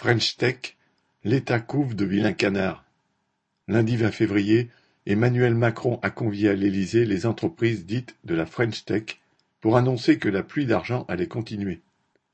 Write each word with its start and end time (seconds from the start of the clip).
French 0.00 0.38
Tech, 0.38 0.78
l'État 1.24 1.60
couve 1.60 1.94
de 1.94 2.06
vilains 2.06 2.32
canards. 2.32 2.86
Lundi 3.68 3.98
20 3.98 4.10
février, 4.12 4.70
Emmanuel 5.04 5.54
Macron 5.54 6.00
a 6.00 6.08
convié 6.08 6.48
à 6.48 6.54
l'Élysée 6.54 7.04
les 7.04 7.26
entreprises 7.26 7.84
dites 7.84 8.16
de 8.24 8.34
la 8.34 8.46
French 8.46 8.86
Tech 8.86 9.20
pour 9.60 9.76
annoncer 9.76 10.18
que 10.18 10.30
la 10.30 10.42
pluie 10.42 10.64
d'argent 10.64 11.04
allait 11.08 11.28
continuer. 11.28 11.82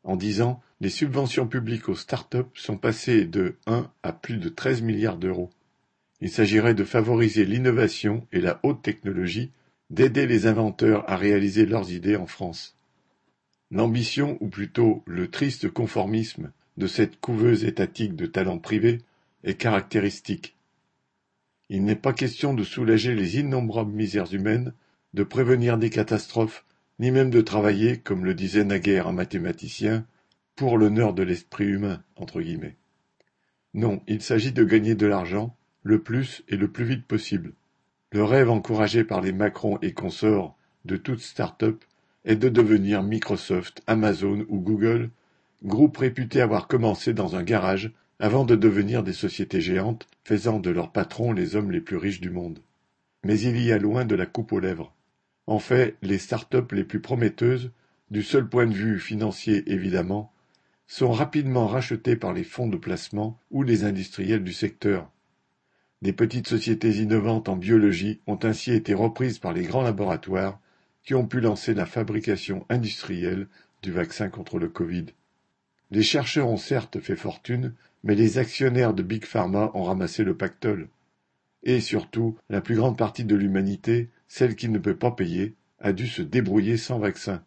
En 0.05 0.15
dix 0.15 0.43
ans, 0.43 0.63
les 0.81 0.91
subventions 0.91 1.49
publiques 1.49 1.89
aux 1.89 1.97
start-up 1.97 2.47
sont 2.55 2.77
passées 2.77 3.25
de 3.25 3.57
1 3.67 3.91
à 4.05 4.13
plus 4.13 4.37
de 4.37 4.49
13 4.49 4.83
milliards 4.83 5.19
d'euros. 5.19 5.51
Il 6.21 6.31
s'agirait 6.31 6.75
de 6.75 6.85
favoriser 6.85 7.45
l'innovation 7.45 8.29
et 8.31 8.41
la 8.41 8.61
haute 8.63 8.83
technologie, 8.83 9.51
d'aider 9.91 10.29
les 10.29 10.47
inventeurs 10.47 11.03
à 11.11 11.17
réaliser 11.17 11.67
leurs 11.67 11.91
idées 11.91 12.15
en 12.15 12.29
France. 12.29 12.77
L'ambition, 13.73 14.39
ou 14.41 14.47
plutôt 14.47 15.03
le 15.09 15.29
triste 15.33 15.69
conformisme, 15.69 16.53
de 16.77 16.87
cette 16.87 17.21
couveuse 17.21 17.65
étatique 17.65 18.17
de 18.17 18.27
talents 18.27 18.59
privés 18.59 18.99
est 19.45 19.55
caractéristique. 19.55 20.57
Il 21.69 21.85
n'est 21.85 21.97
pas 21.97 22.13
question 22.13 22.55
de 22.55 22.63
soulager 22.63 23.15
les 23.15 23.39
innombrables 23.39 23.93
misères 23.93 24.33
humaines, 24.33 24.73
de 25.15 25.25
prévenir 25.25 25.79
des 25.79 25.91
catastrophes, 25.91 26.65
ni 26.99 27.11
même 27.11 27.31
de 27.31 27.41
travailler, 27.41 27.99
comme 27.99 28.25
le 28.25 28.35
disait 28.35 28.65
naguère 28.65 29.09
un 29.09 29.13
mathématicien, 29.13 30.07
pour 30.55 30.79
l'honneur 30.79 31.13
de 31.13 31.23
l'esprit 31.23 31.67
humain. 31.67 32.03
Non, 33.75 34.01
il 34.07 34.23
s'agit 34.23 34.53
de 34.53 34.65
gagner 34.65 34.95
de 34.95 35.07
l'argent, 35.07 35.57
le 35.83 36.03
plus 36.03 36.43
et 36.49 36.57
le 36.57 36.69
plus 36.69 36.85
vite 36.85 37.07
possible. 37.07 37.53
Le 38.13 38.25
rêve 38.25 38.51
encouragé 38.51 39.05
par 39.05 39.21
les 39.21 39.33
Macron 39.33 39.79
et 39.83 39.93
consorts 39.93 40.57
de 40.85 40.97
toute 40.97 41.21
start-up 41.21 41.85
est 42.25 42.37
de 42.37 42.49
devenir 42.49 43.03
Microsoft, 43.03 43.83
Amazon 43.87 44.47
ou 44.49 44.61
Google 44.61 45.11
Groupe 45.65 45.97
réputé 45.97 46.41
avoir 46.41 46.69
commencé 46.69 47.15
dans 47.15 47.35
un 47.35 47.43
garage 47.43 47.93
avant 48.19 48.45
de 48.45 48.57
devenir 48.57 49.03
des 49.03 49.13
sociétés 49.13 49.61
géantes, 49.61 50.07
faisant 50.25 50.59
de 50.59 50.71
leurs 50.71 50.93
patrons 50.93 51.33
les 51.33 51.57
hommes 51.57 51.71
les 51.71 51.81
plus 51.81 51.97
riches 51.97 52.21
du 52.21 52.31
monde. 52.31 52.61
Mais 53.25 53.41
il 53.41 53.61
y 53.61 53.73
a 53.73 53.79
loin 53.79 54.05
de 54.05 54.15
la 54.15 54.27
coupe 54.27 54.53
aux 54.53 54.61
lèvres. 54.61 54.95
En 55.47 55.59
fait, 55.59 55.97
les 56.03 56.19
start-up 56.19 56.73
les 56.73 56.85
plus 56.85 57.01
prometteuses, 57.01 57.71
du 58.11 58.23
seul 58.23 58.49
point 58.49 58.67
de 58.67 58.75
vue 58.75 58.99
financier 59.01 59.65
évidemment, 59.67 60.33
sont 60.87 61.11
rapidement 61.11 61.67
rachetées 61.67 62.17
par 62.17 62.33
les 62.33 62.45
fonds 62.45 62.69
de 62.69 62.77
placement 62.77 63.39
ou 63.51 63.63
les 63.63 63.85
industriels 63.85 64.45
du 64.45 64.53
secteur. 64.53 65.11
Des 66.03 66.13
petites 66.13 66.49
sociétés 66.49 66.97
innovantes 66.99 67.49
en 67.49 67.57
biologie 67.57 68.21
ont 68.27 68.39
ainsi 68.43 68.73
été 68.73 68.95
reprises 68.95 69.39
par 69.39 69.53
les 69.53 69.63
grands 69.63 69.83
laboratoires 69.83 70.61
qui 71.03 71.15
ont 71.15 71.27
pu 71.27 71.41
lancer 71.41 71.75
la 71.75 71.87
fabrication 71.87 72.67
industrielle 72.69 73.49
du 73.83 73.91
vaccin 73.91 74.29
contre 74.29 74.59
le 74.59 74.69
Covid. 74.69 75.07
Les 75.91 76.03
chercheurs 76.03 76.49
ont 76.49 76.57
certes 76.57 77.01
fait 77.01 77.17
fortune, 77.17 77.75
mais 78.03 78.15
les 78.15 78.39
actionnaires 78.39 78.95
de 78.95 79.03
Big 79.03 79.25
Pharma 79.25 79.71
ont 79.75 79.85
ramassé 79.85 80.25
le 80.25 80.37
pactole. 80.37 80.89
Et 81.63 81.81
surtout, 81.81 82.37
la 82.49 82.61
plus 82.61 82.77
grande 82.77 82.97
partie 82.97 83.25
de 83.25 83.37
l'humanité, 83.37 84.11
celle 84.29 84.57
qui 84.57 84.69
ne 84.69 84.79
peut 84.79 84.97
pas 84.97 85.11
payer, 85.11 85.55
a 85.81 85.93
dû 85.93 86.07
se 86.07 86.23
débrouiller 86.23 86.77
sans 86.77 86.99
vaccin. 86.99 87.43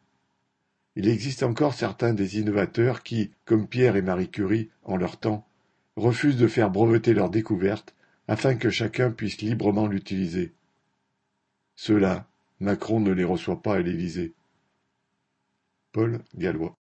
Il 0.96 1.08
existe 1.08 1.44
encore 1.44 1.74
certains 1.74 2.14
des 2.14 2.40
innovateurs 2.40 3.04
qui, 3.04 3.32
comme 3.46 3.68
Pierre 3.68 3.96
et 3.96 4.02
Marie 4.02 4.30
Curie 4.30 4.70
en 4.84 4.98
leur 4.98 5.18
temps, 5.18 5.48
refusent 5.96 6.38
de 6.38 6.48
faire 6.48 6.70
breveter 6.70 7.14
leur 7.14 7.30
découverte 7.30 7.96
afin 8.28 8.56
que 8.56 8.70
chacun 8.70 9.12
puisse 9.12 9.42
librement 9.42 9.88
l'utiliser. 9.88 10.54
Ceux-là, 11.76 12.28
Macron 12.60 13.00
ne 13.00 13.12
les 13.12 13.24
reçoit 13.24 13.62
pas 13.62 13.76
à 13.76 13.80
l'Élysée. 13.80 14.34
Paul 15.94 16.20
Gallois 16.36 16.68